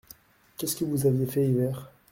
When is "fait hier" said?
1.27-1.91